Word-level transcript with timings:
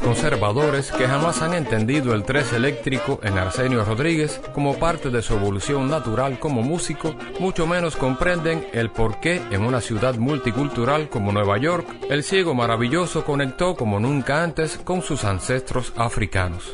Conservadores 0.00 0.92
que 0.92 1.06
jamás 1.06 1.40
han 1.40 1.54
entendido 1.54 2.14
el 2.14 2.24
tres 2.24 2.52
eléctrico 2.52 3.18
en 3.22 3.38
Arsenio 3.38 3.84
Rodríguez 3.84 4.40
como 4.52 4.78
parte 4.78 5.10
de 5.10 5.22
su 5.22 5.34
evolución 5.34 5.88
natural 5.88 6.38
como 6.38 6.62
músico, 6.62 7.14
mucho 7.40 7.66
menos 7.66 7.96
comprenden 7.96 8.66
el 8.72 8.90
por 8.90 9.20
qué 9.20 9.40
en 9.50 9.62
una 9.62 9.80
ciudad 9.80 10.16
multicultural 10.16 11.08
como 11.08 11.32
Nueva 11.32 11.56
York, 11.58 11.86
el 12.10 12.22
ciego 12.22 12.54
maravilloso 12.54 13.24
conectó 13.24 13.74
como 13.76 14.00
nunca 14.00 14.42
antes 14.42 14.76
con 14.76 15.00
sus 15.00 15.24
ancestros 15.24 15.92
africanos. 15.96 16.73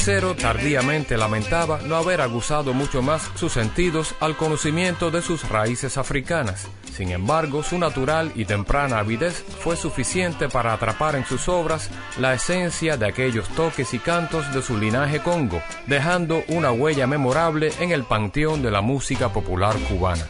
Tercero 0.00 0.34
tardíamente 0.34 1.18
lamentaba 1.18 1.80
no 1.82 1.94
haber 1.94 2.22
aguzado 2.22 2.72
mucho 2.72 3.02
más 3.02 3.30
sus 3.34 3.52
sentidos 3.52 4.14
al 4.20 4.34
conocimiento 4.34 5.10
de 5.10 5.20
sus 5.20 5.46
raíces 5.46 5.98
africanas. 5.98 6.68
Sin 6.90 7.10
embargo, 7.10 7.62
su 7.62 7.78
natural 7.78 8.32
y 8.34 8.46
temprana 8.46 9.00
avidez 9.00 9.44
fue 9.58 9.76
suficiente 9.76 10.48
para 10.48 10.72
atrapar 10.72 11.16
en 11.16 11.26
sus 11.26 11.50
obras 11.50 11.90
la 12.18 12.32
esencia 12.32 12.96
de 12.96 13.08
aquellos 13.08 13.46
toques 13.50 13.92
y 13.92 13.98
cantos 13.98 14.54
de 14.54 14.62
su 14.62 14.78
linaje 14.78 15.20
congo, 15.20 15.60
dejando 15.86 16.44
una 16.48 16.72
huella 16.72 17.06
memorable 17.06 17.70
en 17.78 17.90
el 17.90 18.04
panteón 18.04 18.62
de 18.62 18.70
la 18.70 18.80
música 18.80 19.30
popular 19.34 19.76
cubana. 19.86 20.26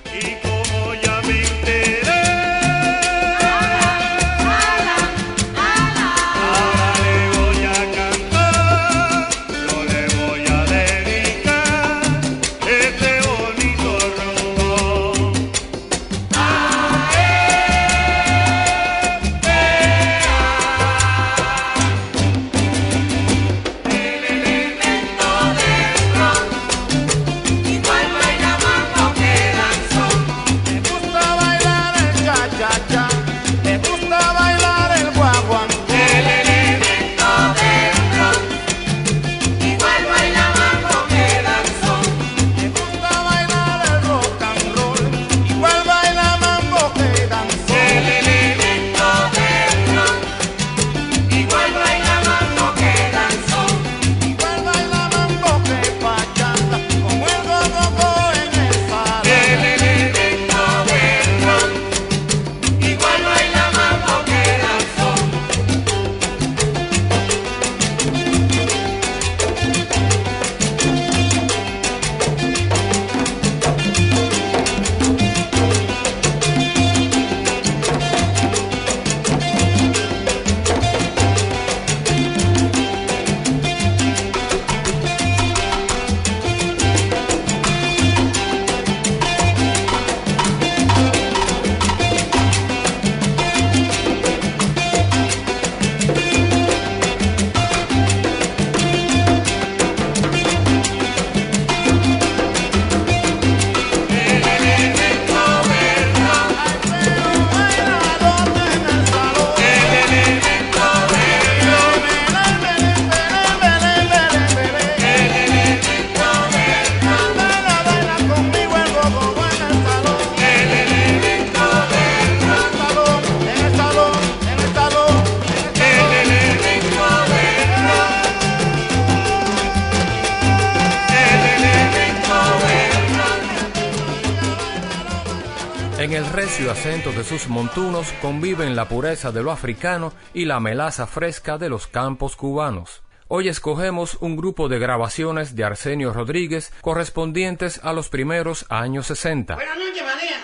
Montunos 137.71 138.13
conviven 138.21 138.75
la 138.75 138.89
pureza 138.89 139.31
de 139.31 139.45
lo 139.45 139.53
africano 139.53 140.13
y 140.35 140.45
la 140.45 140.59
melaza 140.59 141.07
fresca 141.07 141.57
de 141.57 141.69
los 141.69 141.87
campos 141.87 142.35
cubanos. 142.35 143.03
Hoy 143.29 143.49
escogemos 143.49 144.17
un 144.17 144.37
grupo 144.37 144.69
de 144.69 144.81
grabaciones 144.81 145.55
de 145.55 145.63
Arsenio 145.63 146.13
Rodríguez 146.13 146.73
correspondientes 146.81 147.79
a 147.85 147.93
los 147.93 148.09
primeros 148.09 148.67
años 148.71 149.07
60. 149.07 149.55
Buenas 149.55 149.79
noches, 149.79 150.03
María. 150.03 150.41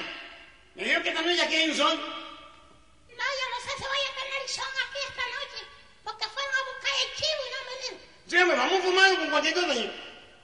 Me 0.76 0.84
dijo 0.84 1.02
que 1.02 1.08
esta 1.08 1.22
noche 1.22 1.42
aquí 1.42 1.56
hay 1.56 1.70
un 1.70 1.76
sol. 1.76 1.96
No, 1.96 1.98
yo 1.98 3.46
no 3.50 3.58
sé 3.64 3.70
si 3.76 3.82
voy 3.82 4.02
a 4.06 4.12
tener 4.22 4.48
son 4.48 4.64
aquí 4.86 4.98
esta 5.08 5.24
noche, 5.34 5.66
porque 6.04 6.24
fueron 6.26 6.54
a 6.54 6.62
buscar 6.70 6.94
el 7.02 7.10
chivo 7.16 7.42
y 7.42 7.50
no 7.50 7.58
me 7.66 7.74
dieron. 7.82 7.98
Sí, 8.28 8.36
hombre, 8.36 8.56
vamos 8.56 8.78
fumando 8.84 9.18
con 9.18 9.30
cualquier 9.30 9.54
cosa. 9.54 9.74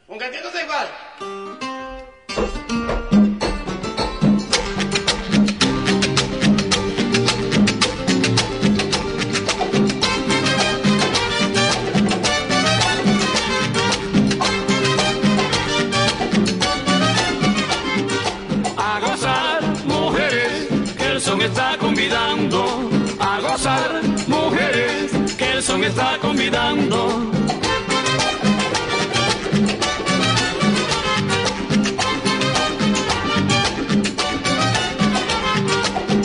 Con 0.09 0.17
cualquier 0.19 0.43
cosa 0.43 0.63
igual. 0.65 1.72
Está 26.53 26.75
convidando. 26.75 27.33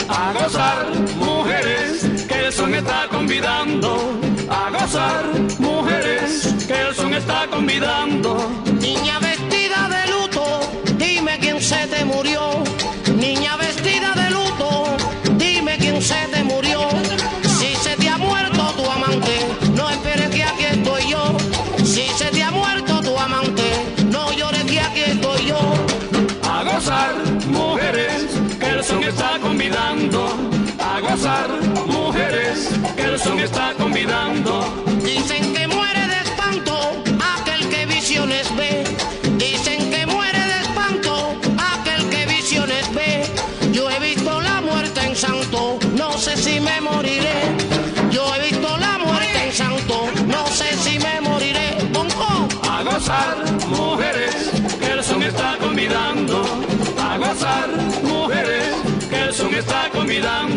A 0.09 0.33
gozar, 0.33 0.85
mujeres, 1.15 2.25
que 2.27 2.45
el 2.45 2.53
son 2.53 2.75
está 2.75 3.07
convidando. 3.09 4.19
A 4.49 4.69
gozar, 4.69 5.25
mujeres, 5.59 6.65
que 6.67 6.73
el 6.73 6.93
son 6.95 7.13
está 7.13 7.47
convidando. 7.47 8.66
Dicen 33.97 35.55
que 35.55 35.67
muere 35.67 36.07
de 36.07 36.19
espanto 36.21 37.03
aquel 37.35 37.67
que 37.67 37.87
visiones 37.87 38.55
ve. 38.55 38.83
Dicen 39.37 39.89
que 39.89 40.05
muere 40.05 40.37
de 40.37 40.61
espanto 40.61 41.35
aquel 41.57 42.07
que 42.11 42.27
visiones 42.27 42.93
ve. 42.93 43.25
Yo 43.71 43.89
he 43.89 43.99
visto 43.99 44.39
la 44.39 44.61
muerte 44.61 45.01
en 45.01 45.15
santo, 45.15 45.79
no 45.95 46.15
sé 46.15 46.37
si 46.37 46.59
me 46.59 46.79
moriré. 46.79 47.41
Yo 48.11 48.23
he 48.35 48.51
visto 48.51 48.77
la 48.77 48.99
muerte 48.99 49.47
en 49.47 49.51
santo, 49.51 50.05
no 50.27 50.45
sé 50.45 50.77
si 50.77 50.99
me 50.99 51.19
moriré. 51.21 51.77
Bonco. 51.91 52.47
A 52.69 52.83
gozar, 52.83 53.35
mujeres, 53.67 54.51
que 54.79 54.91
el 54.91 55.03
son 55.03 55.23
está 55.23 55.57
convidando. 55.59 56.43
A 57.01 57.17
gozar, 57.17 57.69
mujeres, 58.03 58.75
que 59.09 59.19
el 59.23 59.33
son 59.33 59.55
está 59.55 59.89
convidando. 59.89 60.56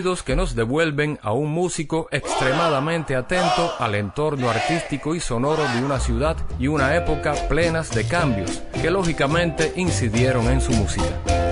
que 0.00 0.34
nos 0.34 0.54
devuelven 0.54 1.18
a 1.22 1.32
un 1.32 1.50
músico 1.50 2.08
extremadamente 2.10 3.16
atento 3.16 3.70
al 3.78 3.94
entorno 3.94 4.48
artístico 4.48 5.14
y 5.14 5.20
sonoro 5.20 5.62
de 5.74 5.84
una 5.84 6.00
ciudad 6.00 6.38
y 6.58 6.68
una 6.68 6.96
época 6.96 7.34
plenas 7.50 7.90
de 7.90 8.08
cambios 8.08 8.62
que 8.80 8.90
lógicamente 8.90 9.74
incidieron 9.76 10.46
en 10.46 10.62
su 10.62 10.72
música. 10.72 11.49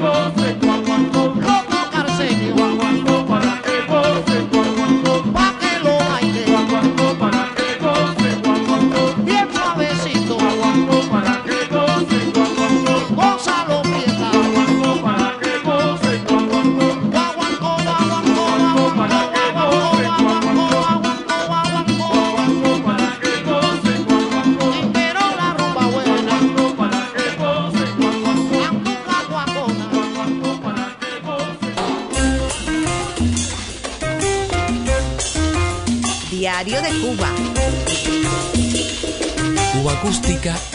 both 0.00 0.49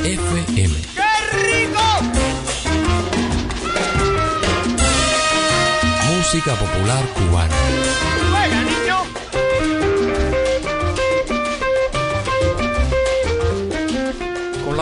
FM. 0.04 0.74
Música 6.10 6.56
popular 6.56 7.04
cubana. 7.14 7.65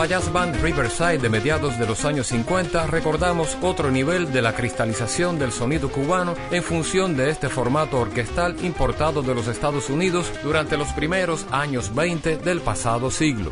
La 0.04 0.10
jazz 0.10 0.30
band 0.30 0.60
Riverside 0.60 1.16
de 1.16 1.30
mediados 1.30 1.78
de 1.78 1.86
los 1.86 2.04
años 2.04 2.26
50 2.26 2.88
recordamos 2.88 3.56
otro 3.62 3.90
nivel 3.90 4.30
de 4.34 4.42
la 4.42 4.52
cristalización 4.52 5.38
del 5.38 5.50
sonido 5.50 5.90
cubano 5.90 6.34
en 6.50 6.62
función 6.62 7.16
de 7.16 7.30
este 7.30 7.48
formato 7.48 8.00
orquestal 8.00 8.54
importado 8.62 9.22
de 9.22 9.34
los 9.34 9.48
Estados 9.48 9.88
Unidos 9.88 10.30
durante 10.42 10.76
los 10.76 10.88
primeros 10.88 11.46
años 11.50 11.94
20 11.94 12.36
del 12.36 12.60
pasado 12.60 13.10
siglo. 13.10 13.50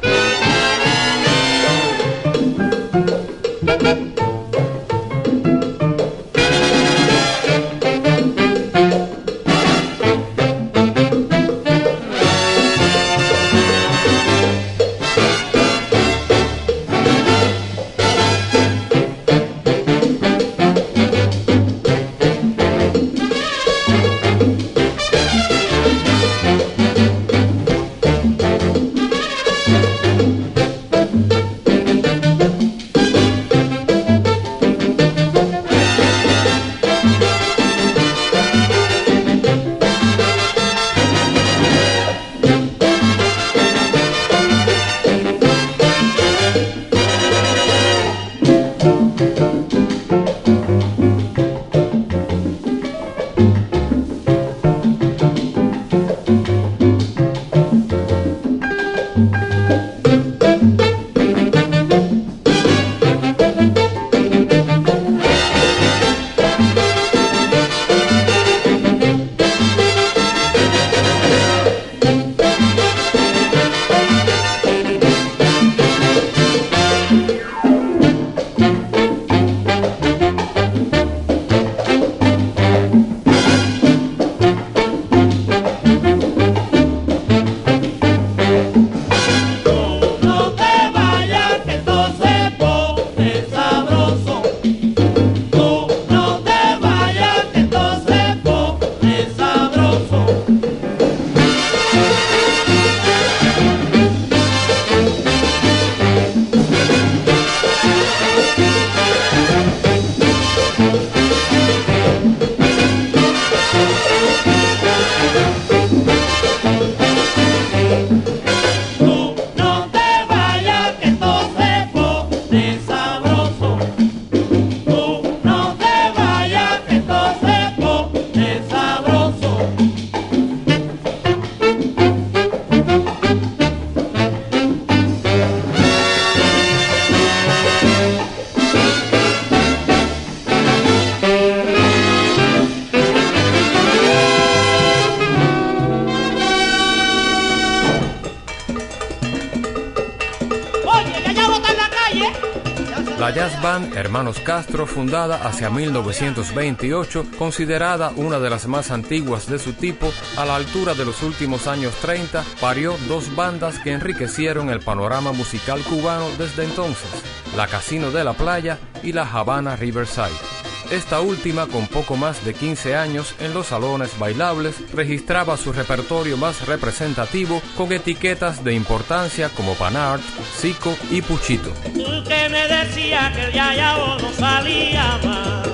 Fundada 155.03 155.45
hacia 155.45 155.69
1928, 155.69 157.27
considerada 157.37 158.13
una 158.15 158.39
de 158.39 158.49
las 158.49 158.69
más 158.69 158.93
antiguas 158.93 159.49
de 159.49 159.59
su 159.59 159.73
tipo, 159.73 160.13
a 160.37 160.45
la 160.45 160.55
altura 160.55 160.95
de 160.95 161.05
los 161.05 161.25
últimos 161.25 161.67
años 161.67 161.93
30, 161.97 162.45
parió 162.61 162.97
dos 163.09 163.35
bandas 163.35 163.81
que 163.81 163.91
enriquecieron 163.91 164.71
el 164.71 164.79
panorama 164.79 165.33
musical 165.33 165.81
cubano 165.83 166.29
desde 166.39 166.63
entonces, 166.63 167.11
la 167.57 167.67
Casino 167.67 168.13
de 168.13 168.23
la 168.23 168.35
Playa 168.35 168.79
y 169.03 169.13
la 169.13 169.29
Habana 169.29 169.75
Riverside. 169.75 170.62
Esta 170.93 171.23
última, 171.23 171.69
con 171.69 171.87
poco 171.87 172.17
más 172.17 172.45
de 172.45 172.53
15 172.53 172.97
años 172.97 173.35
en 173.41 173.55
los 173.55 173.69
salones 173.69 174.19
bailables, 174.19 174.77
registraba 174.93 175.57
su 175.57 175.73
repertorio 175.73 176.37
más 176.37 176.67
representativo 176.67 177.63
con 177.79 177.91
etiquetas 177.93 178.63
de 178.63 178.75
importancia 178.75 179.49
como 179.49 179.73
Panart, 179.73 180.23
Zico 180.61 180.95
y 181.11 181.23
Puchito. 181.23 181.71
Tú 181.95 182.23
que 182.29 182.47
me 182.51 182.69
decías 182.69 183.35
que 183.35 183.45
el 183.45 183.53
yayabo 183.55 184.19
no 184.19 184.33
salía 184.35 185.19
más. 185.25 185.67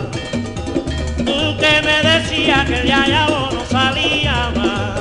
Tú 1.17 1.57
que 1.59 1.83
me 1.83 2.09
decías 2.09 2.65
que 2.69 2.79
el 2.79 2.87
yayabo 2.87 3.51
no 3.51 3.67
salía 3.67 4.53
más. 4.55 5.01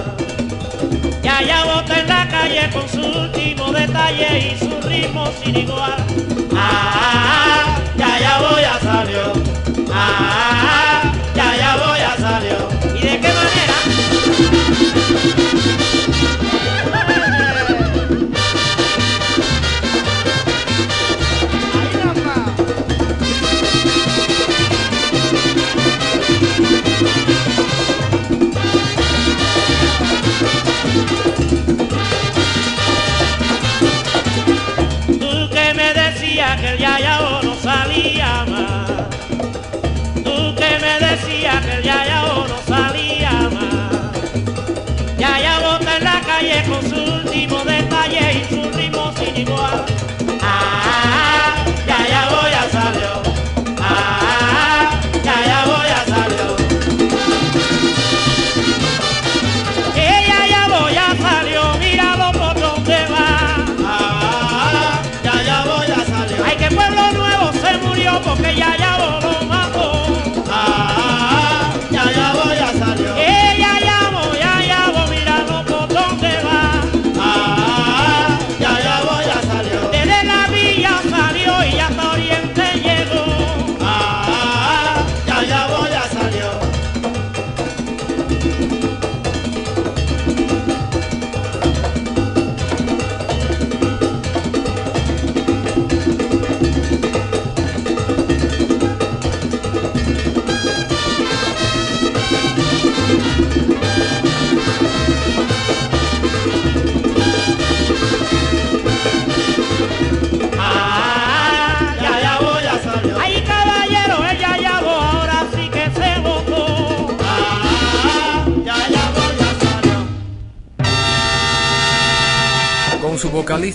Yayabo 1.22 1.82
está 1.82 2.00
en 2.00 2.08
la 2.08 2.28
calle 2.28 2.70
con 2.74 2.90
su 2.90 3.06
último 3.06 3.72
detalle 3.72 4.52
y 4.52 4.58
su 4.58 4.82
ritmo 4.82 5.28
sin 5.44 5.58
igual. 5.58 6.04
Ah, 6.56 7.78
yayabo 7.96 8.60
ya 8.60 8.80
salió. 8.80 9.67
Ah, 9.94 11.14
yayabo 11.36 11.96
ya 11.98 12.18
salió. 12.18 12.58
¿Y 12.58 12.62
de 12.62 12.67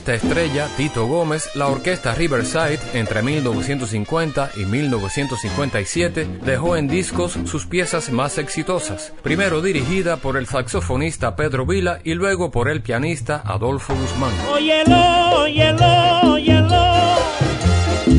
estrella 0.09 0.69
Tito 0.77 1.07
Gómez, 1.07 1.51
la 1.55 1.69
orquesta 1.69 2.15
Riverside, 2.15 2.81
entre 2.93 3.23
1950 3.23 4.51
y 4.57 4.65
1957, 4.65 6.41
dejó 6.45 6.77
en 6.77 6.89
discos 6.89 7.39
sus 7.45 7.67
piezas 7.67 8.11
más 8.11 8.39
exitosas, 8.39 9.13
primero 9.23 9.63
dirigida 9.63 10.17
por 10.17 10.37
el 10.37 10.47
saxofonista 10.47 11.37
Pedro 11.37 11.65
Vila 11.67 12.01
y 12.03 12.15
luego 12.15 12.51
por 12.51 12.69
el 12.69 12.83
pianista 12.83 13.43
Adolfo 13.45 13.95
Guzmán. 13.95 14.33
Óyelo, 14.53 15.43
óyelo, 15.43 16.33
óyelo. 16.33 17.17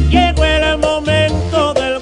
Llegó 0.10 0.46
el 0.46 0.78
momento 0.78 1.74
del. 1.74 1.94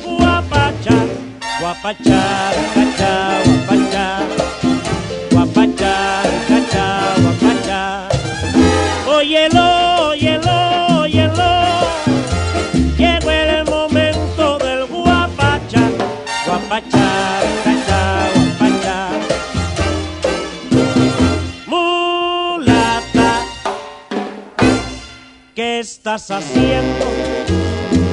haciendo, 26.33 27.05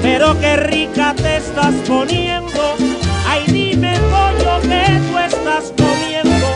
pero 0.02 0.38
qué 0.40 0.56
rica 0.56 1.14
te 1.14 1.36
estás 1.36 1.74
poniendo. 1.86 2.76
Ay, 3.26 3.44
dime, 3.46 3.98
pollo, 4.10 4.60
que 4.62 5.00
tú 5.08 5.18
estás 5.18 5.72
comiendo. 5.76 6.46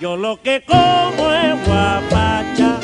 Yo 0.00 0.16
lo 0.16 0.40
que 0.42 0.62
como 0.64 1.32
es 1.32 1.66
guapacha. 1.66 2.80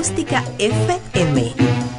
Acústica 0.00 0.42
FM. 0.58 1.89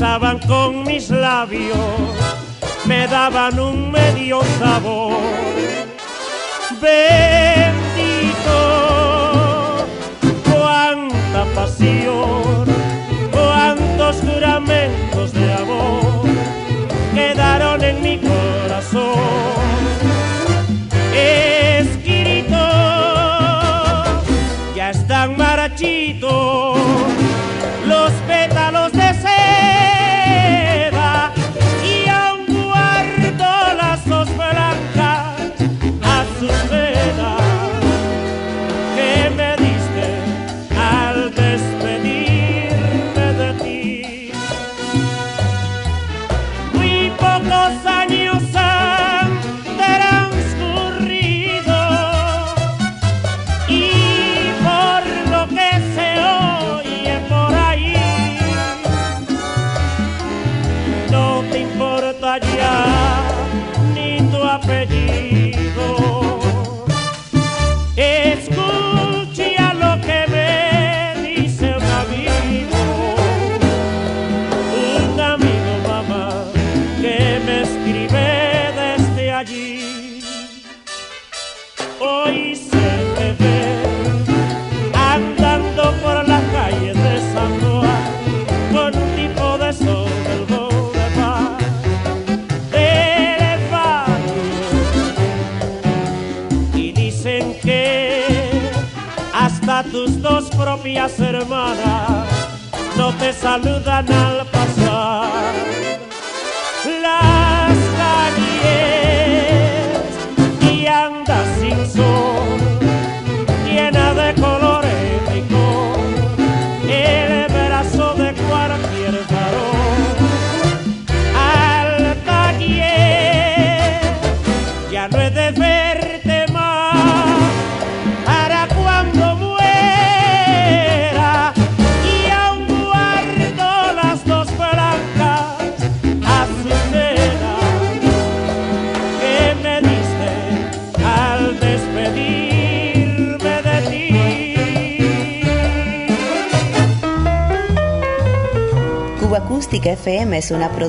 pensaba 0.00 0.29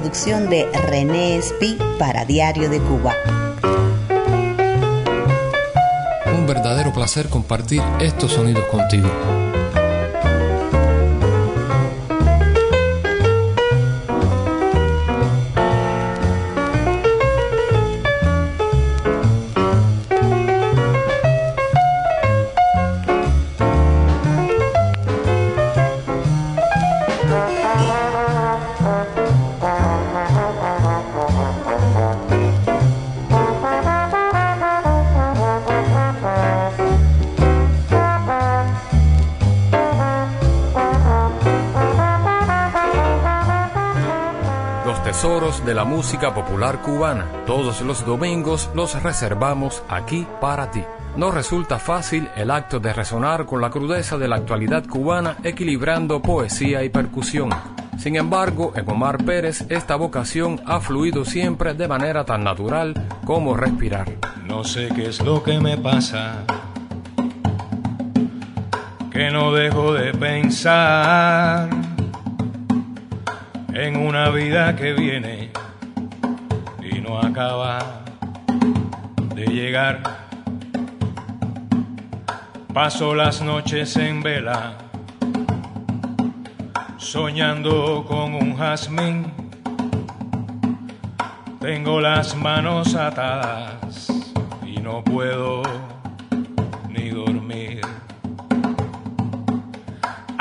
producción 0.01 0.49
de 0.49 0.67
René 0.87 1.37
Espi 1.37 1.77
para 1.99 2.25
Diario 2.25 2.71
de 2.71 2.79
Cuba. 2.79 3.13
Un 6.35 6.47
verdadero 6.47 6.91
placer 6.91 7.29
compartir 7.29 7.83
estos 7.99 8.31
sonidos 8.31 8.63
contigo. 8.65 9.07
De 45.65 45.73
la 45.73 45.85
música 45.85 46.33
popular 46.33 46.81
cubana. 46.81 47.25
Todos 47.45 47.81
los 47.81 48.05
domingos 48.05 48.69
los 48.73 49.01
reservamos 49.01 49.83
aquí 49.89 50.27
para 50.39 50.71
ti. 50.71 50.83
No 51.15 51.31
resulta 51.31 51.77
fácil 51.77 52.29
el 52.35 52.51
acto 52.51 52.79
de 52.79 52.93
resonar 52.93 53.45
con 53.45 53.61
la 53.61 53.69
crudeza 53.69 54.17
de 54.17 54.27
la 54.27 54.37
actualidad 54.37 54.85
cubana 54.85 55.37
equilibrando 55.43 56.21
poesía 56.21 56.83
y 56.83 56.89
percusión. 56.89 57.49
Sin 57.97 58.15
embargo, 58.15 58.73
en 58.75 58.89
Omar 58.89 59.23
Pérez 59.23 59.65
esta 59.69 59.95
vocación 59.95 60.61
ha 60.65 60.79
fluido 60.79 61.25
siempre 61.25 61.73
de 61.73 61.87
manera 61.87 62.25
tan 62.25 62.43
natural 62.43 62.93
como 63.25 63.55
respirar. 63.55 64.07
No 64.45 64.63
sé 64.63 64.89
qué 64.95 65.09
es 65.09 65.21
lo 65.21 65.43
que 65.43 65.59
me 65.59 65.77
pasa, 65.77 66.43
que 69.11 69.29
no 69.31 69.53
dejo 69.53 69.93
de 69.93 70.13
pensar 70.13 71.69
en 73.73 73.95
una 73.95 74.29
vida 74.29 74.75
que 74.75 74.93
viene 74.93 75.51
y 76.81 76.99
no 76.99 77.19
acaba 77.19 78.03
de 79.33 79.45
llegar. 79.47 80.01
Paso 82.73 83.15
las 83.15 83.41
noches 83.41 83.95
en 83.97 84.21
vela, 84.21 84.77
soñando 86.97 88.05
con 88.07 88.33
un 88.33 88.57
jazmín. 88.57 89.25
Tengo 91.59 92.01
las 92.01 92.35
manos 92.35 92.95
atadas 92.95 94.07
y 94.65 94.77
no 94.81 95.03
puedo 95.03 95.61
ni 96.89 97.09
dormir. 97.09 97.81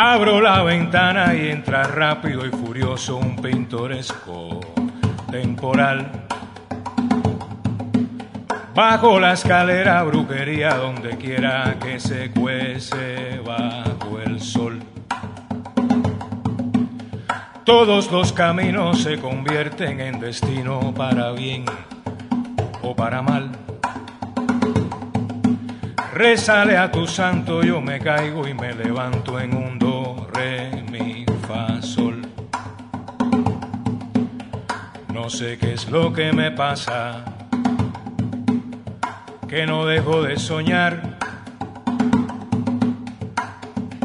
Abro 0.02 0.40
la 0.40 0.62
ventana 0.62 1.34
y 1.34 1.50
entra 1.50 1.82
rápido 1.82 2.46
y 2.46 2.48
furioso 2.48 3.18
un 3.18 3.36
pintoresco 3.36 4.58
temporal. 5.30 6.10
Bajo 8.74 9.20
la 9.20 9.34
escalera 9.34 10.02
brujería 10.04 10.76
donde 10.76 11.18
quiera 11.18 11.76
que 11.78 12.00
se 12.00 12.30
cuece 12.30 13.40
bajo 13.44 14.18
el 14.24 14.40
sol. 14.40 14.80
Todos 17.64 18.10
los 18.10 18.32
caminos 18.32 19.02
se 19.02 19.18
convierten 19.18 20.00
en 20.00 20.18
destino 20.18 20.94
para 20.96 21.32
bien 21.32 21.66
o 22.80 22.96
para 22.96 23.20
mal. 23.20 23.50
Rézale 26.20 26.76
a 26.76 26.90
tu 26.90 27.06
santo, 27.06 27.62
yo 27.62 27.80
me 27.80 27.98
caigo 27.98 28.46
y 28.46 28.52
me 28.52 28.74
levanto 28.74 29.40
en 29.40 29.56
un 29.56 29.78
do, 29.78 30.28
re, 30.34 30.70
mi, 30.90 31.24
fa, 31.48 31.80
sol. 31.80 32.20
No 35.14 35.30
sé 35.30 35.56
qué 35.56 35.72
es 35.72 35.88
lo 35.88 36.12
que 36.12 36.30
me 36.30 36.50
pasa, 36.50 37.24
que 39.48 39.64
no 39.64 39.86
dejo 39.86 40.22
de 40.22 40.36
soñar 40.36 41.16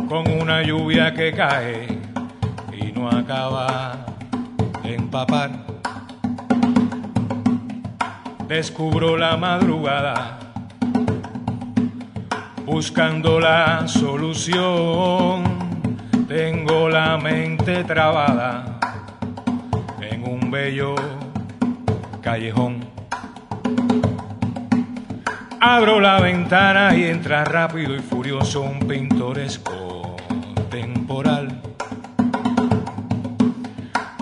con 0.08 0.32
una 0.42 0.64
lluvia 0.64 1.14
que 1.14 1.34
cae 1.34 2.00
y 2.72 2.94
no 2.94 3.10
acaba 3.10 4.06
de 4.84 4.96
empapar. 4.96 5.52
Descubro 8.48 9.18
la 9.18 9.36
madrugada 9.36 10.45
buscando 12.66 13.40
la 13.40 13.88
solución. 13.88 15.44
Tengo 16.28 16.90
la 16.90 17.18
mente 17.18 17.84
trabada 17.84 18.80
en 20.02 20.28
un 20.28 20.50
bello 20.50 20.96
callejón. 22.22 22.86
Abro 25.60 26.00
la 26.00 26.20
ventana 26.20 26.96
y 26.96 27.06
entra 27.06 27.44
rápido 27.44 27.96
y 27.96 28.00
furioso 28.00 28.62
un 28.62 28.80
pintoresco 28.80 30.16
temporal. 30.70 31.62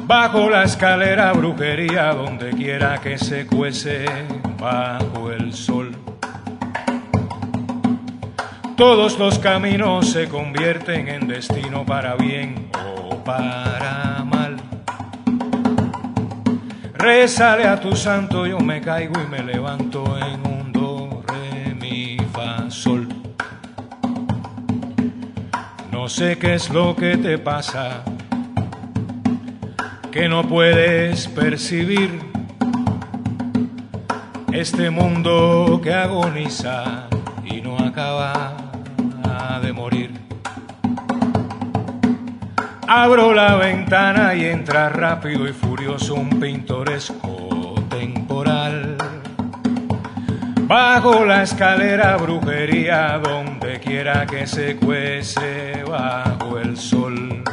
Bajo 0.06 0.50
la 0.50 0.64
escalera 0.64 1.34
brujería, 1.34 2.14
donde 2.14 2.52
quiera 2.52 3.00
que 3.00 3.18
se 3.18 3.48
cuece 3.48 4.06
bajo 4.60 5.32
el 5.32 5.54
sol. 5.54 5.83
Todos 8.76 9.20
los 9.20 9.38
caminos 9.38 10.10
se 10.10 10.28
convierten 10.28 11.08
en 11.08 11.28
destino 11.28 11.86
para 11.86 12.16
bien 12.16 12.70
o 13.06 13.18
para 13.24 14.24
mal. 14.26 14.58
Rézale 16.96 17.66
a 17.66 17.80
tu 17.80 17.96
santo, 17.96 18.48
yo 18.48 18.60
me 18.60 18.82
caigo 18.82 19.14
y 19.22 19.28
me 19.28 19.44
levanto 19.44 20.18
en 20.18 20.48
un 20.48 20.72
do, 20.72 21.24
re, 21.28 21.76
mi, 21.76 22.18
fa, 22.34 22.72
sol. 22.72 23.08
No 25.92 26.10
sé 26.10 26.40
qué 26.40 26.56
es 26.56 26.72
lo 26.72 26.96
que 26.96 27.18
te 27.18 27.38
pasa, 27.38 28.04
que 30.12 30.28
no 30.28 30.48
puedes 30.48 31.28
percibir 31.28 32.20
este 34.52 34.90
mundo 34.90 35.80
que 35.84 35.94
agoniza 35.94 37.08
y 37.46 37.62
no 37.62 37.78
acaba 37.78 38.63
Abro 42.88 43.34
la 43.34 43.56
ventana 43.56 44.36
y 44.36 44.46
entra 44.46 44.90
rápido 44.90 45.48
y 45.48 45.54
furioso 45.54 46.16
un 46.16 46.40
pintoresco 46.40 47.76
temporal. 47.90 48.98
Bajo 50.62 51.26
la 51.26 51.44
escalera 51.44 52.18
brujería, 52.18 53.20
donde 53.24 53.80
quiera 53.80 54.26
que 54.26 54.46
se 54.48 54.76
cuece 54.76 55.84
bajo 55.88 56.58
el 56.58 56.78
sol. 56.78 57.44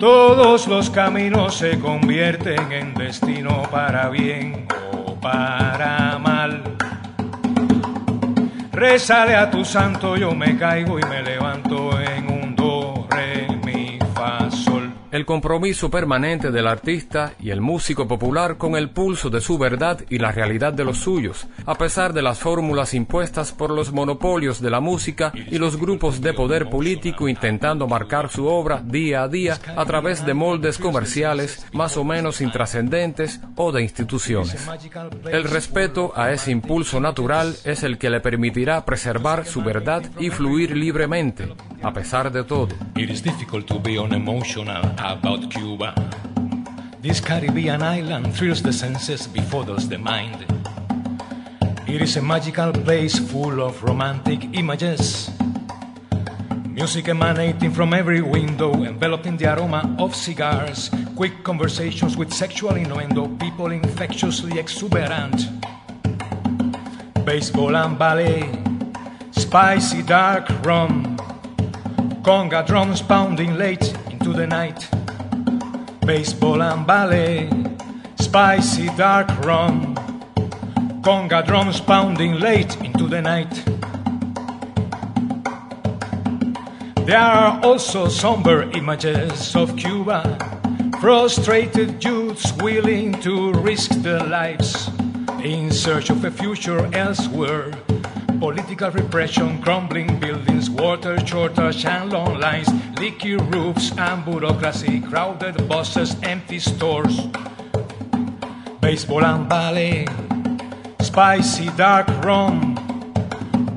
Todos 0.00 0.66
los 0.66 0.90
caminos 0.90 1.56
se 1.56 1.78
convierten 1.78 2.72
en 2.72 2.94
destino 2.94 3.62
para 3.70 4.08
bien 4.08 4.66
o 4.92 5.14
para 5.14 6.18
mal. 6.18 6.62
Rézale 8.72 9.36
a 9.36 9.50
tu 9.50 9.62
santo, 9.62 10.16
yo 10.16 10.34
me 10.34 10.56
caigo 10.56 10.98
y 10.98 11.02
me 11.02 11.22
levanto 11.22 12.00
en 12.00 12.29
El 15.10 15.26
compromiso 15.26 15.90
permanente 15.90 16.52
del 16.52 16.68
artista 16.68 17.34
y 17.40 17.50
el 17.50 17.60
músico 17.60 18.06
popular 18.06 18.58
con 18.58 18.76
el 18.76 18.90
pulso 18.90 19.28
de 19.28 19.40
su 19.40 19.58
verdad 19.58 19.98
y 20.08 20.18
la 20.18 20.30
realidad 20.30 20.72
de 20.72 20.84
los 20.84 20.98
suyos, 20.98 21.48
a 21.66 21.74
pesar 21.74 22.12
de 22.12 22.22
las 22.22 22.38
fórmulas 22.38 22.94
impuestas 22.94 23.50
por 23.50 23.72
los 23.72 23.92
monopolios 23.92 24.60
de 24.60 24.70
la 24.70 24.78
música 24.78 25.32
y 25.34 25.58
los 25.58 25.76
grupos 25.76 26.20
de 26.20 26.32
poder 26.32 26.70
político 26.70 27.28
intentando 27.28 27.88
marcar 27.88 28.28
su 28.28 28.46
obra 28.46 28.82
día 28.84 29.24
a 29.24 29.28
día 29.28 29.58
a 29.76 29.84
través 29.84 30.24
de 30.24 30.32
moldes 30.32 30.78
comerciales 30.78 31.66
más 31.72 31.96
o 31.96 32.04
menos 32.04 32.40
intrascendentes 32.40 33.40
o 33.56 33.72
de 33.72 33.82
instituciones. 33.82 34.68
El 35.28 35.42
respeto 35.42 36.12
a 36.14 36.30
ese 36.30 36.52
impulso 36.52 37.00
natural 37.00 37.56
es 37.64 37.82
el 37.82 37.98
que 37.98 38.10
le 38.10 38.20
permitirá 38.20 38.84
preservar 38.84 39.44
su 39.44 39.60
verdad 39.62 40.04
y 40.20 40.30
fluir 40.30 40.76
libremente, 40.76 41.52
a 41.82 41.92
pesar 41.92 42.30
de 42.30 42.44
todo. 42.44 42.68
It 42.94 43.10
is 43.10 43.24
difficult 43.24 43.66
to 43.66 43.80
be 43.80 43.98
unemotional 43.98 44.99
about 45.02 45.50
Cuba. 45.50 45.94
This 47.00 47.20
Caribbean 47.20 47.82
island 47.82 48.34
thrills 48.34 48.62
the 48.62 48.72
senses, 48.72 49.26
befuddles 49.26 49.88
the 49.88 49.98
mind. 49.98 50.44
It 51.88 52.02
is 52.02 52.16
a 52.16 52.22
magical 52.22 52.72
place 52.72 53.18
full 53.18 53.62
of 53.62 53.82
romantic 53.82 54.44
images. 54.52 55.30
Music 56.68 57.08
emanating 57.08 57.72
from 57.72 57.94
every 57.94 58.20
window, 58.20 58.72
enveloping 58.84 59.36
the 59.36 59.52
aroma 59.52 59.96
of 59.98 60.14
cigars. 60.14 60.90
Quick 61.16 61.42
conversations 61.42 62.16
with 62.16 62.32
sexual 62.32 62.74
innuendo, 62.74 63.26
people 63.38 63.70
infectiously 63.70 64.58
exuberant. 64.58 65.48
Baseball 67.24 67.76
and 67.76 67.98
ballet, 67.98 68.44
spicy 69.32 70.02
dark 70.02 70.48
rum, 70.64 71.16
conga 72.22 72.66
drums 72.66 73.00
pounding 73.02 73.54
late 73.56 73.94
into 74.20 74.32
the 74.36 74.46
night. 74.46 74.88
Baseball 76.04 76.62
and 76.62 76.86
ballet, 76.86 77.48
spicy 78.18 78.86
dark 78.96 79.28
rum, 79.44 79.94
conga 81.02 81.46
drums 81.46 81.80
pounding 81.80 82.38
late 82.38 82.76
into 82.82 83.06
the 83.06 83.22
night. 83.22 83.50
There 87.06 87.18
are 87.18 87.60
also 87.64 88.08
somber 88.08 88.70
images 88.72 89.56
of 89.56 89.76
Cuba, 89.76 90.22
frustrated 91.00 92.04
youths 92.04 92.52
willing 92.58 93.14
to 93.22 93.52
risk 93.54 93.90
their 94.02 94.22
lives 94.22 94.90
in 95.42 95.70
search 95.70 96.10
of 96.10 96.24
a 96.24 96.30
future 96.30 96.88
elsewhere. 96.94 97.72
Political 98.38 98.90
repression, 98.90 99.60
crumbling 99.62 100.18
buildings, 100.18 100.68
water 100.70 101.24
shortage 101.26 101.84
and 101.84 102.12
long 102.12 102.38
lines, 102.38 102.68
leaky 102.98 103.36
roofs 103.36 103.96
and 103.98 104.24
bureaucracy, 104.24 105.00
crowded 105.00 105.68
buses, 105.68 106.16
empty 106.22 106.58
stores. 106.58 107.28
Baseball 108.80 109.24
and 109.24 109.48
ballet, 109.48 110.06
spicy 111.00 111.68
dark 111.76 112.08
rum, 112.24 112.76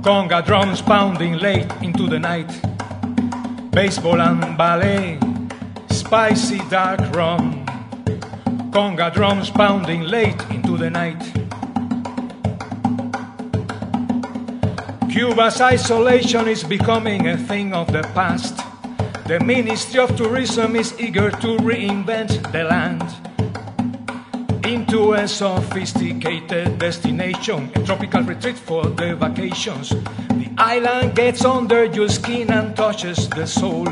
conga 0.01 0.45
drums 0.45 0.81
pounding 0.81 1.37
late 1.37 1.71
into 1.81 2.07
the 2.07 2.19
night. 2.19 2.51
Baseball 3.71 4.21
and 4.21 4.57
ballet, 4.57 5.19
spicy 5.89 6.59
dark 6.69 6.99
rum, 7.15 7.65
conga 8.71 9.13
drums 9.13 9.49
pounding 9.49 10.01
late 10.01 10.41
into 10.49 10.77
the 10.77 10.89
night. 10.89 11.21
Cuba's 15.13 15.61
isolation 15.61 16.47
is 16.47 16.63
becoming 16.63 17.27
a 17.27 17.37
thing 17.37 17.71
of 17.71 17.85
the 17.93 18.01
past. 18.17 18.57
The 19.27 19.39
Ministry 19.39 19.99
of 19.99 20.17
Tourism 20.17 20.75
is 20.75 20.99
eager 20.99 21.29
to 21.29 21.61
reinvent 21.61 22.51
the 22.51 22.63
land 22.63 23.05
into 24.65 25.13
a 25.13 25.27
sophisticated 25.27 26.79
destination, 26.79 27.69
a 27.75 27.83
tropical 27.85 28.23
retreat 28.23 28.57
for 28.57 28.87
the 28.87 29.15
vacations. 29.15 29.89
The 30.33 30.49
island 30.57 31.15
gets 31.15 31.45
under 31.45 31.85
your 31.85 32.09
skin 32.09 32.49
and 32.49 32.75
touches 32.75 33.29
the 33.29 33.45
soul. 33.45 33.85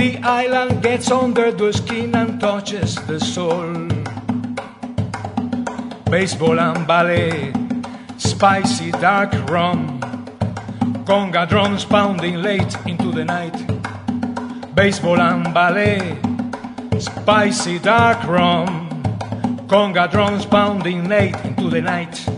The 0.00 0.16
island 0.24 0.82
gets 0.82 1.10
under 1.10 1.52
the 1.52 1.74
skin 1.74 2.16
and 2.16 2.40
touches 2.40 2.94
the 3.04 3.20
soul. 3.20 3.84
Baseball 6.08 6.58
and 6.58 6.86
ballet, 6.86 7.52
spicy 8.16 8.92
dark 8.92 9.34
rum, 9.50 9.97
conga 11.08 11.48
drums 11.48 11.86
pounding 11.86 12.42
late 12.42 12.76
into 12.86 13.10
the 13.10 13.24
night. 13.24 13.56
Baseball 14.74 15.18
and 15.18 15.54
ballet, 15.54 16.18
spicy 16.98 17.78
dark 17.78 18.22
rum, 18.24 18.90
conga 19.68 20.10
drums 20.10 20.44
pounding 20.44 21.08
late 21.08 21.34
into 21.46 21.70
the 21.70 21.80
night. 21.80 22.28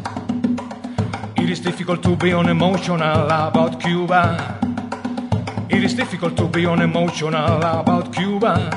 It 1.37 1.51
is 1.51 1.59
difficult 1.59 2.01
to 2.05 2.15
be 2.15 2.33
unemotional 2.33 3.25
about 3.25 3.81
Cuba. 3.81 4.61
It 5.69 5.83
is 5.83 5.93
difficult 5.93 6.37
to 6.37 6.47
be 6.47 6.65
unemotional 6.65 7.57
about 7.59 8.13
Cuba. 8.13 8.71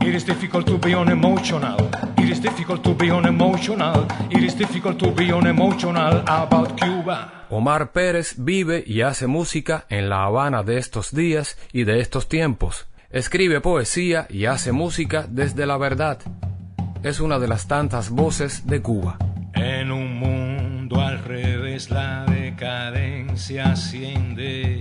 It 0.00 0.12
is 0.12 0.24
difficult 0.24 0.66
to 0.66 0.76
be 0.76 0.92
unemotional. 0.92 2.05
It 2.36 2.44
is 2.44 2.50
difficult 2.50 2.82
to 2.82 2.94
be 2.94 3.10
unemotional. 3.10 4.06
It 4.28 4.42
is 4.42 4.54
difficult 4.54 4.98
to 4.98 5.10
be 5.10 5.32
unemotional 5.32 6.22
about 6.26 6.76
Cuba. 6.78 7.46
Omar 7.48 7.92
Pérez 7.92 8.34
vive 8.36 8.84
y 8.86 9.00
hace 9.00 9.26
música 9.26 9.86
en 9.88 10.10
La 10.10 10.24
Habana 10.24 10.62
de 10.62 10.76
estos 10.76 11.14
días 11.14 11.56
y 11.72 11.84
de 11.84 12.00
estos 12.00 12.28
tiempos. 12.28 12.88
Escribe 13.08 13.62
poesía 13.62 14.26
y 14.28 14.44
hace 14.44 14.72
música 14.72 15.26
desde 15.26 15.64
la 15.64 15.78
verdad. 15.78 16.18
Es 17.02 17.20
una 17.20 17.38
de 17.38 17.48
las 17.48 17.68
tantas 17.68 18.10
voces 18.10 18.66
de 18.66 18.82
Cuba. 18.82 19.16
En 19.54 19.90
un 19.90 20.18
mundo 20.18 21.00
al 21.00 21.24
revés 21.24 21.88
la 21.88 22.26
decadencia 22.26 23.72
asciende. 23.72 24.75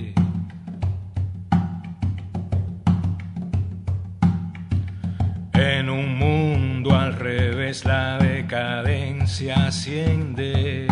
En 5.57 5.89
un 5.89 6.17
mundo 6.17 6.93
al 6.93 7.13
revés 7.13 7.85
la 7.85 8.17
decadencia 8.17 9.67
asciende. 9.67 10.85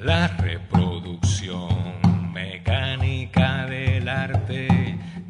La 0.00 0.28
reproducción 0.28 1.68
mecánica 2.32 3.66
del 3.66 4.08
arte 4.08 4.68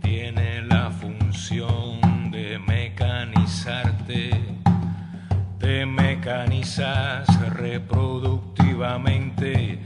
tiene 0.02 0.60
la 0.62 0.90
función 0.90 2.30
de 2.30 2.58
mecanizarte. 2.58 4.30
Te 5.58 5.86
mecanizas 5.86 7.26
reproductivamente 7.54 9.78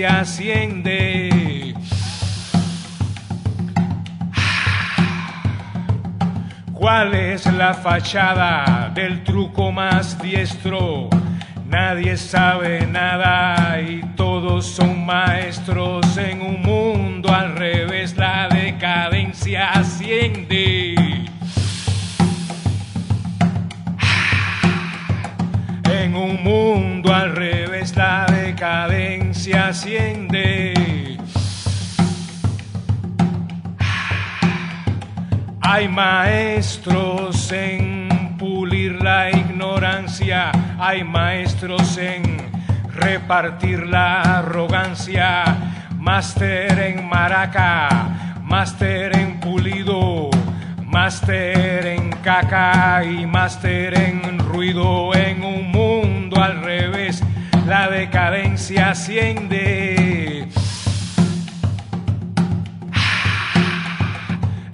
decadencia 0.00 0.20
asciende. 0.20 1.74
¿Cuál 6.72 7.14
es 7.14 7.46
la 7.46 7.74
fachada 7.74 8.89
repartir 43.40 43.86
la 43.86 44.20
arrogancia, 44.38 45.44
máster 45.98 46.78
en 46.78 47.08
maraca, 47.08 48.36
máster 48.42 49.16
en 49.16 49.40
pulido, 49.40 50.28
máster 50.84 51.86
en 51.86 52.10
caca 52.22 53.02
y 53.02 53.26
máster 53.26 53.98
en 53.98 54.38
ruido 54.40 55.14
en 55.14 55.42
un 55.42 55.70
mundo 55.70 56.42
al 56.42 56.62
revés. 56.62 57.22
La 57.66 57.88
decadencia 57.88 58.90
asciende. 58.90 60.46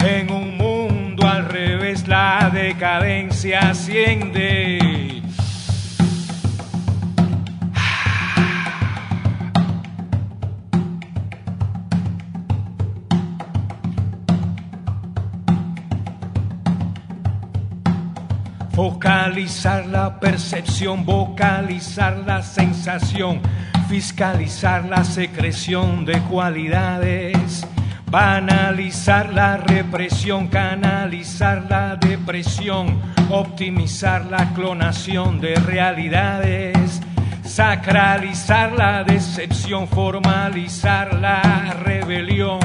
En 0.00 0.30
un 0.32 0.56
mundo 0.56 1.28
al 1.28 1.48
revés 1.48 2.08
la 2.08 2.50
decadencia 2.52 3.70
asciende. 3.70 4.95
Focalizar 18.97 19.84
la 19.84 20.18
percepción, 20.18 21.05
vocalizar 21.05 22.16
la 22.26 22.42
sensación, 22.42 23.42
fiscalizar 23.90 24.86
la 24.86 25.05
secreción 25.05 26.07
de 26.07 26.18
cualidades, 26.20 27.66
banalizar 28.11 29.34
la 29.34 29.59
represión, 29.59 30.49
canalizar 30.49 31.66
la 31.68 31.97
depresión, 31.97 32.99
optimizar 33.28 34.24
la 34.30 34.55
clonación 34.55 35.42
de 35.42 35.57
realidades, 35.57 37.03
sacralizar 37.44 38.72
la 38.72 39.05
decepción, 39.05 39.88
formalizar 39.88 41.12
la 41.20 41.74
rebelión 41.84 42.61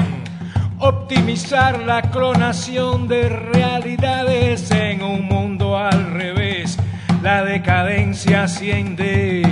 optimizar 0.82 1.78
la 1.78 2.02
clonación 2.02 3.06
de 3.06 3.28
realidades 3.28 4.68
en 4.72 5.02
un 5.02 5.26
mundo 5.26 5.51
al 5.76 6.10
revés. 6.12 6.78
La 7.22 7.44
decadencia 7.44 8.44
asciende. 8.44 9.42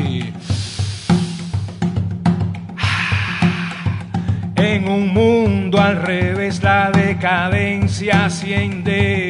En 4.56 4.88
un 4.88 5.08
mundo 5.14 5.80
al 5.80 5.96
revés 6.02 6.62
la 6.62 6.90
decadencia 6.90 8.26
asciende. 8.26 9.28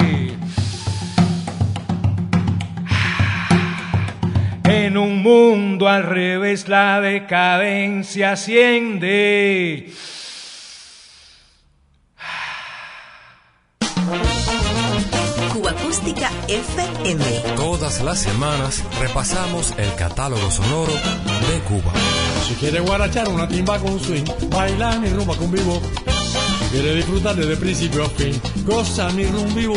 En 4.65 4.97
un 4.97 5.23
mundo 5.23 5.89
al 5.89 6.05
revés 6.05 6.69
la 6.69 7.01
decadencia 7.01 8.33
asciende. 8.33 9.91
FM. 16.51 17.25
Todas 17.55 18.03
las 18.03 18.19
semanas 18.19 18.83
repasamos 19.01 19.73
el 19.79 19.95
catálogo 19.95 20.51
sonoro 20.51 20.93
de 20.93 21.61
Cuba. 21.69 21.93
Si 22.49 22.55
quiere 22.55 22.81
guarachar 22.81 23.29
una 23.29 23.47
timba 23.47 23.79
con 23.79 24.01
swing, 24.01 24.25
baila 24.49 24.99
mi 24.99 25.11
rumba 25.11 25.37
con 25.37 25.53
vivo. 25.53 25.81
Si 26.59 26.71
quiere 26.73 26.97
disfrutar 26.97 27.37
desde 27.37 27.57
principio 27.57 28.05
a 28.05 28.09
fin, 28.09 28.41
goza 28.67 29.11
mi 29.11 29.27
rumba 29.27 29.55
vivo. 29.55 29.77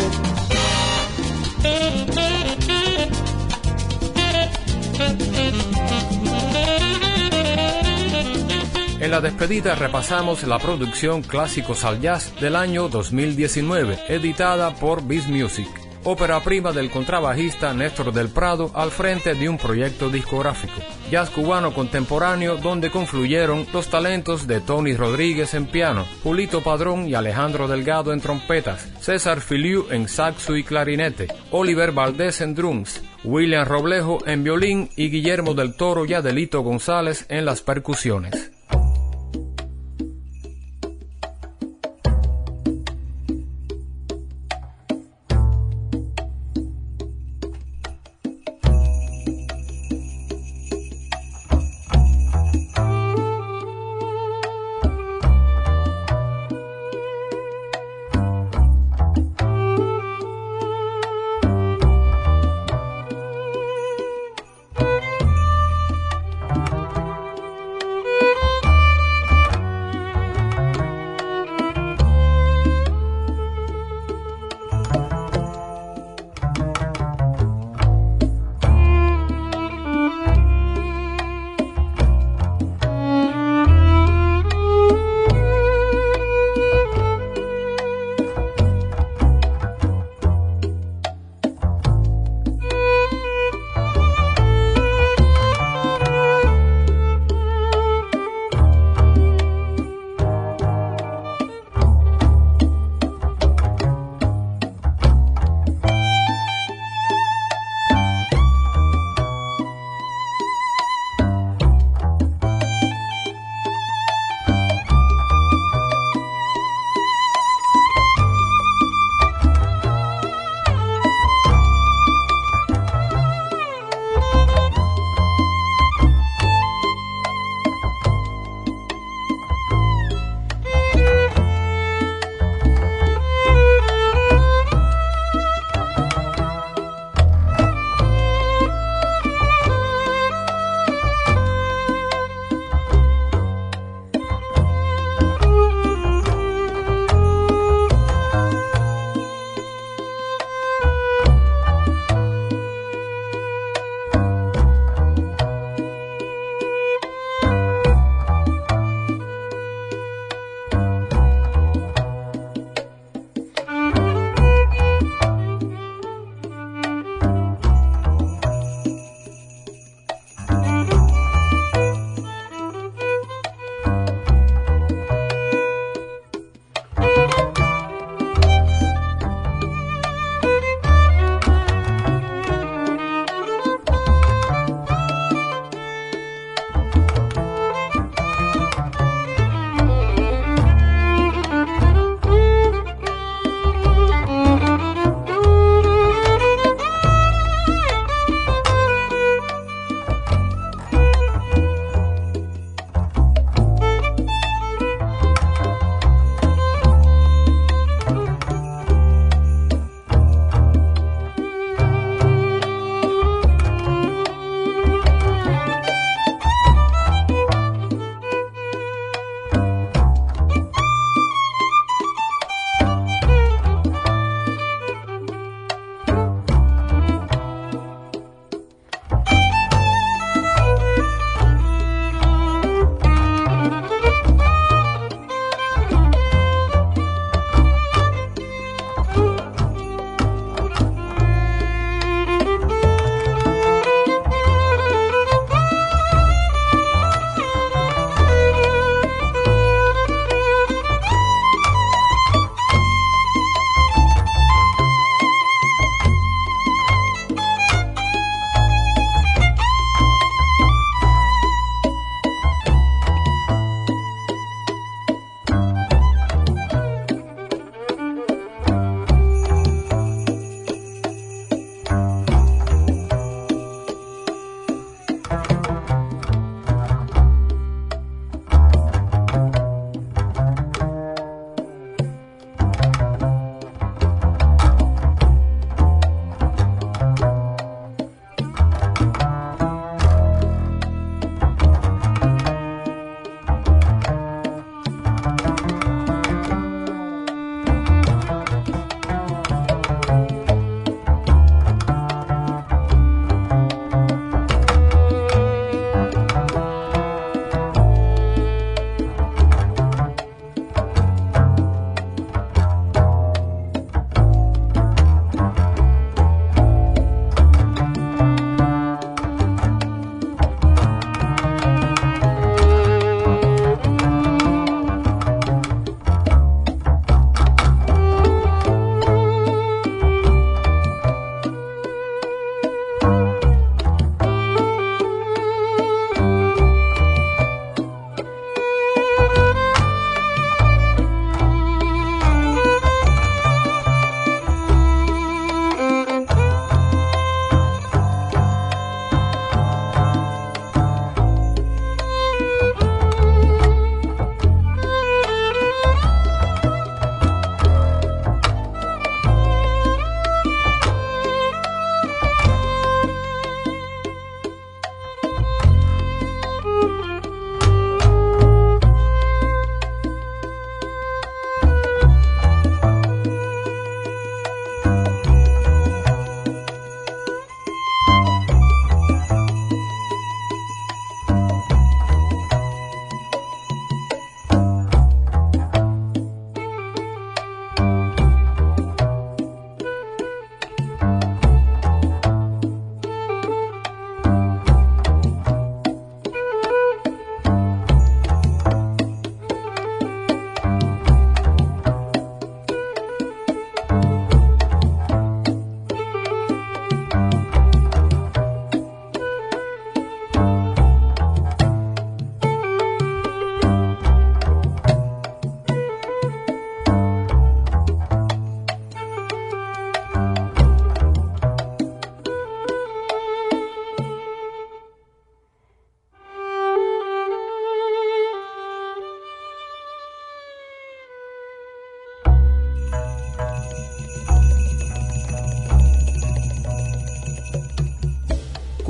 En 9.00 9.12
la 9.12 9.20
despedida 9.20 9.76
repasamos 9.76 10.44
la 10.44 10.58
producción 10.60 11.22
Clásicos 11.22 11.84
al 11.84 12.00
Jazz 12.00 12.34
del 12.40 12.56
año 12.56 12.88
2019, 12.88 14.00
editada 14.08 14.74
por 14.76 15.04
Biz 15.04 15.28
Music, 15.28 15.68
ópera 16.04 16.40
prima 16.42 16.72
del 16.72 16.90
contrabajista 16.90 17.74
Néstor 17.74 18.14
del 18.14 18.30
Prado 18.30 18.72
al 18.74 18.92
frente 18.92 19.34
de 19.34 19.50
un 19.50 19.58
proyecto 19.58 20.10
discográfico, 20.10 20.74
jazz 21.10 21.30
cubano 21.30 21.74
contemporáneo 21.74 22.58
donde 22.58 22.92
confluyeron 22.92 23.66
los 23.74 23.88
talentos 23.88 24.48
de 24.48 24.62
Tony 24.62 24.96
Rodríguez 24.96 25.54
en 25.54 25.66
piano, 25.66 26.06
Julito 26.24 26.62
Padrón 26.62 27.08
y 27.08 27.16
Alejandro 27.16 27.68
Delgado 27.68 28.14
en 28.14 28.22
trompetas, 28.22 28.88
César 29.00 29.42
Filiu 29.42 29.88
en 29.90 30.08
saxo 30.08 30.56
y 30.56 30.64
clarinete, 30.64 31.28
Oliver 31.52 31.92
Valdés 31.92 32.42
en 32.42 32.56
drums, 32.56 33.02
William 33.24 33.66
Roblejo 33.66 34.20
en 34.26 34.44
violín 34.44 34.90
y 34.96 35.10
Guillermo 35.10 35.54
del 35.54 35.76
Toro 35.76 36.06
y 36.06 36.14
Adelito 36.14 36.62
González 36.62 37.26
en 37.30 37.46
las 37.46 37.62
percusiones. 37.62 38.52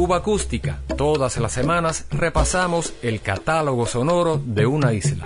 Cuba 0.04 0.18
Acústica. 0.18 0.82
Todas 0.98 1.38
las 1.38 1.54
semanas 1.54 2.08
repasamos 2.12 2.94
el 3.04 3.22
catálogo 3.22 3.86
sonoro 3.86 4.38
de 4.46 4.66
una 4.66 4.92
isla. 4.92 5.26